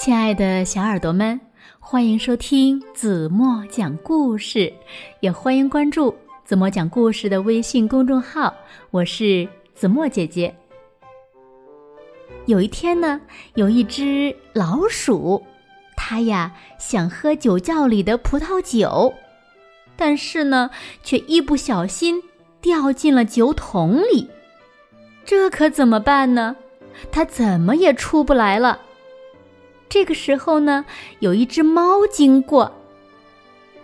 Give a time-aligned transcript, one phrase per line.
[0.00, 1.38] 亲爱的小耳朵们，
[1.78, 4.72] 欢迎收听子墨讲故事，
[5.20, 8.54] 也欢迎关注子墨讲故事的微信公众号。
[8.90, 10.54] 我是子墨姐姐。
[12.46, 13.20] 有一天呢，
[13.56, 15.44] 有一只老鼠，
[15.94, 19.12] 它呀想喝酒窖里的葡萄酒，
[19.96, 20.70] 但是呢，
[21.02, 22.22] 却一不小心
[22.62, 24.30] 掉进了酒桶里。
[25.26, 26.56] 这可怎么办呢？
[27.12, 28.80] 它怎么也出不来了。
[29.90, 30.84] 这个时候呢，
[31.18, 32.72] 有一只猫经过。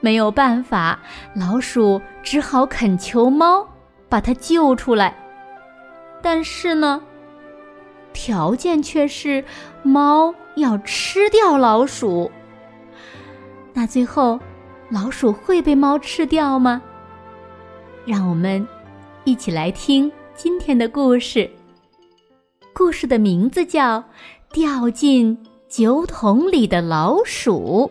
[0.00, 0.98] 没有办法，
[1.32, 3.64] 老鼠只好恳求猫
[4.08, 5.16] 把它救出来。
[6.20, 7.00] 但是呢，
[8.12, 9.44] 条件却是
[9.84, 12.28] 猫要吃掉老鼠。
[13.72, 14.40] 那最后，
[14.90, 16.82] 老鼠会被猫吃掉吗？
[18.04, 18.66] 让我们
[19.22, 21.48] 一起来听今天的故事。
[22.72, 24.00] 故事的名字叫
[24.52, 25.36] 《掉进》。
[25.72, 27.90] 酒桶里的老鼠。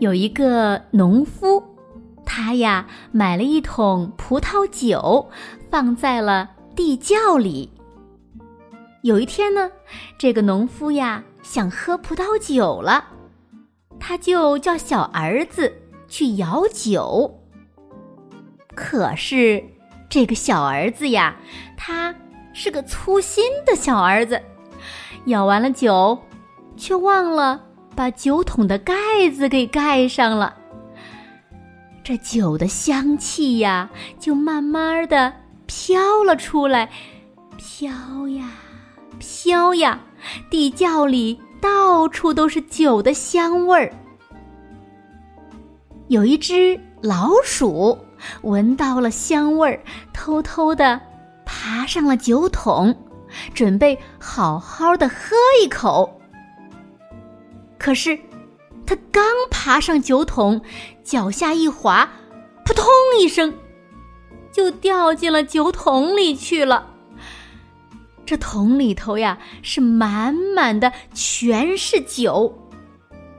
[0.00, 1.62] 有一个农夫，
[2.26, 5.30] 他呀买了一桶葡萄酒，
[5.70, 7.70] 放在了地窖里。
[9.04, 9.70] 有一天呢，
[10.18, 13.19] 这个农夫呀想喝葡萄酒了。
[14.00, 15.72] 他就叫小儿子
[16.08, 17.32] 去舀酒。
[18.74, 19.62] 可是
[20.08, 21.36] 这个小儿子呀，
[21.76, 22.12] 他
[22.52, 24.40] 是个粗心的小儿子，
[25.26, 26.18] 舀完了酒，
[26.76, 27.62] 却忘了
[27.94, 28.94] 把酒桶的盖
[29.32, 30.56] 子给盖上了。
[32.02, 35.32] 这酒的香气呀，就慢慢的
[35.66, 36.90] 飘了出来，
[37.56, 38.50] 飘呀
[39.18, 40.00] 飘呀，
[40.50, 41.38] 地窖里。
[41.60, 43.92] 到处都是酒的香味儿。
[46.08, 47.96] 有一只老鼠
[48.42, 49.80] 闻到了香味儿，
[50.12, 51.00] 偷偷的
[51.44, 52.96] 爬上了酒桶，
[53.54, 56.20] 准备好好的喝一口。
[57.78, 58.18] 可是，
[58.84, 60.60] 它刚爬上酒桶，
[61.04, 62.10] 脚下一滑，
[62.64, 62.86] 扑通
[63.20, 63.54] 一声，
[64.52, 66.86] 就掉进了酒桶里去了。
[68.30, 72.56] 这桶里头呀，是满满的，全是酒。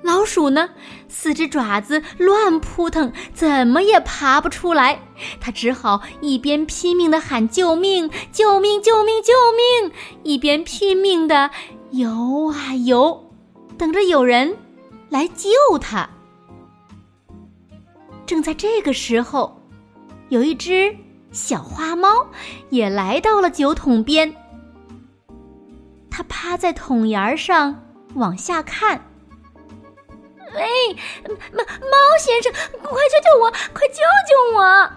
[0.00, 0.70] 老鼠呢，
[1.10, 4.98] 四只爪子乱扑腾，怎么也爬不出来。
[5.42, 11.50] 它只好一边拼命的喊救命、救命、救命、救命，一边拼命的
[11.90, 13.30] 游啊游，
[13.76, 14.56] 等着有人
[15.10, 16.08] 来救它。
[18.24, 19.60] 正在这个时候，
[20.30, 20.96] 有一只
[21.30, 22.08] 小花猫
[22.70, 24.34] 也来到了酒桶边。
[26.18, 27.80] 他趴在桶沿上
[28.16, 29.00] 往下看。
[30.52, 30.92] 喂，
[31.52, 32.52] 猫猫先生，
[32.82, 33.48] 快救救我！
[33.72, 34.90] 快救救我！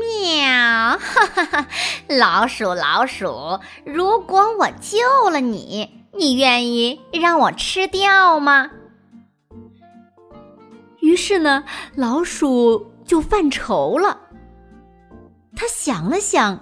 [0.00, 0.96] 喵！
[0.96, 1.66] 哈哈哈！
[2.08, 8.70] 老鼠，老鼠，如果我救了你，你愿意让我吃掉吗？
[11.00, 14.18] 于是呢，老鼠就犯愁了。
[15.54, 16.58] 他想了想，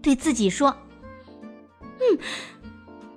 [0.00, 0.76] 对自己说。
[2.00, 2.18] 嗯，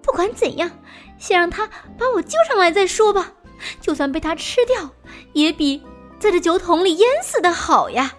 [0.02, 0.70] 不管怎样，
[1.18, 1.68] 先让他
[1.98, 3.34] 把我救上来再说吧。
[3.80, 4.90] 就算被他吃掉，
[5.32, 5.82] 也比
[6.20, 8.14] 在这酒桶里淹死的好呀。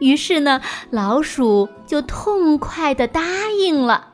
[0.00, 4.12] 于是呢，老鼠就痛快的答应了。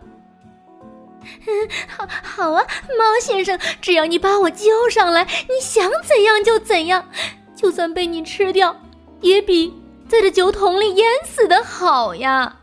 [1.89, 2.65] 好，好啊，
[2.99, 7.09] 猫先生，只要你把我救上来，你想怎样就怎样。
[7.57, 8.77] 就算被你吃掉，
[9.21, 9.75] 也比
[10.09, 12.60] 在这酒桶里淹死的好呀。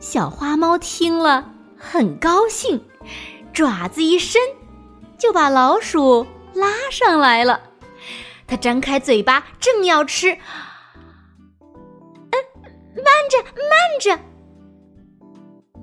[0.00, 2.82] 小花猫听了很高兴，
[3.52, 4.40] 爪子一伸，
[5.18, 7.60] 就把老鼠拉上来了。
[8.46, 10.32] 它张开嘴巴，正要吃，
[11.60, 12.32] 嗯，
[12.96, 14.18] 慢着，慢着，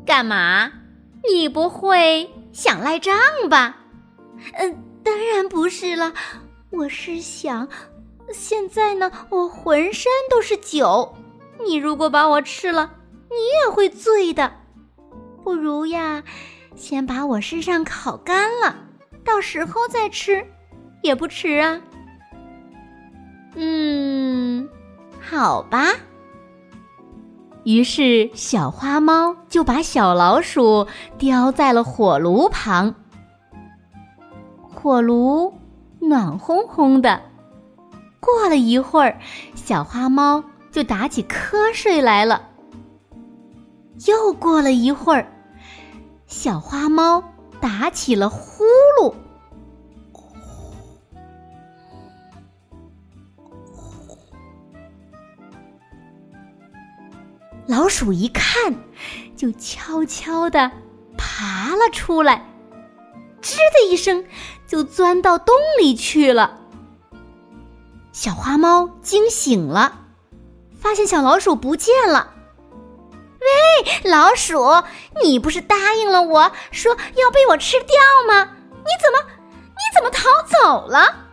[0.04, 0.72] 干嘛？
[1.30, 3.16] 你不会想赖账
[3.52, 3.78] 吧？
[4.54, 6.12] 嗯，当然不是了。
[6.72, 7.70] 我是想，
[8.34, 11.16] 现在呢，我浑身都是酒，
[11.64, 12.94] 你如果把我吃了。
[13.30, 14.52] 你也会醉的，
[15.44, 16.24] 不如呀，
[16.76, 18.76] 先把我身上烤干了，
[19.24, 20.46] 到时候再吃，
[21.02, 21.82] 也不迟啊。
[23.56, 24.70] 嗯，
[25.20, 25.88] 好吧。
[27.64, 30.88] 于是小花猫就把小老鼠
[31.18, 32.96] 叼在了火炉旁，
[34.62, 35.54] 火炉
[36.00, 37.22] 暖烘烘的。
[38.22, 39.20] 过了一会儿，
[39.54, 42.42] 小花猫就打起瞌睡来了。
[44.06, 45.26] 又过了一会儿
[46.28, 47.24] 小花猫
[47.60, 48.64] 打起了呼
[49.00, 49.14] 噜。
[57.66, 58.74] 老鼠一看
[59.36, 60.72] 就悄悄地
[61.18, 62.46] 爬了出来
[63.42, 64.24] 吱的一声
[64.66, 66.60] 就钻到洞里去了。
[68.14, 70.06] 小花猫惊醒了
[70.80, 72.37] 发现小老鼠不见了。
[73.48, 74.84] 喂，老鼠，
[75.24, 77.96] 你不是答应了我说要被我吃掉
[78.28, 78.50] 吗？
[78.74, 79.20] 你怎么，
[79.70, 81.24] 你怎么逃走了？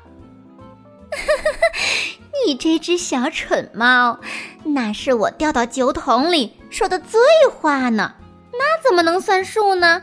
[2.47, 4.19] 你这只小蠢猫，
[4.65, 7.21] 那是我掉到酒桶里说的醉
[7.53, 8.15] 话呢，
[8.53, 10.03] 那怎么能算数呢？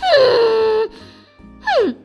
[0.00, 0.90] 哼，
[1.62, 1.96] 哼！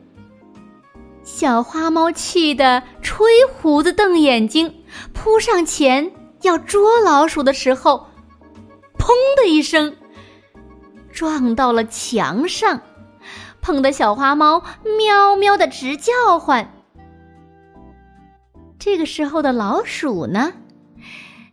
[1.24, 6.12] 小花猫气得吹胡子瞪眼睛，扑上前
[6.42, 8.09] 要捉老鼠的时候，
[9.10, 9.96] 砰的一声，
[11.10, 12.80] 撞到了墙上，
[13.60, 14.62] 碰得小花猫
[14.96, 16.72] 喵喵的直叫唤。
[18.78, 20.52] 这个时候的老鼠呢，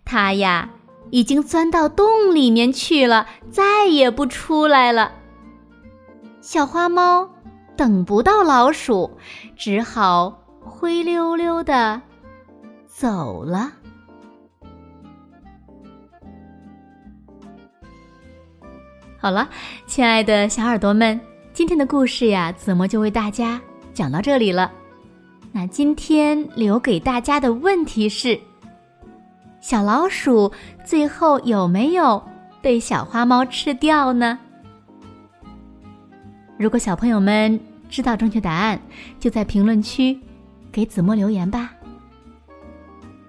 [0.06, 0.70] 它呀
[1.10, 5.14] 已经钻到洞里面去了，再也不出来了。
[6.40, 7.28] 小花猫
[7.76, 9.18] 等不到老鼠，
[9.56, 12.04] 只好灰溜溜的
[12.86, 13.72] 走了。
[19.20, 19.50] 好了，
[19.88, 21.20] 亲爱的小耳朵们，
[21.52, 23.60] 今天的故事呀，子墨就为大家
[23.92, 24.72] 讲到这里了。
[25.52, 28.40] 那今天留给大家的问题是：
[29.60, 30.52] 小老鼠
[30.86, 32.24] 最后有没有
[32.62, 34.38] 被小花猫吃掉呢？
[36.56, 37.60] 如果小朋友们
[37.90, 38.80] 知道正确答案，
[39.20, 40.18] 就在评论区
[40.72, 41.72] 给子墨留言吧。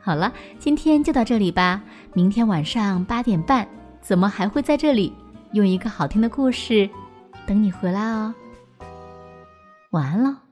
[0.03, 1.81] 好了，今天就到这里吧。
[2.13, 3.67] 明天晚上八点半，
[4.03, 5.13] 子墨还会在这里
[5.53, 6.89] 用一个好听的故事
[7.47, 8.35] 等你回来哦。
[9.91, 10.48] 晚安了。